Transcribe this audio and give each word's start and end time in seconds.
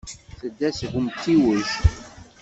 Tedda 0.39 0.69
seg 0.79 0.93
umtiweg. 0.99 1.69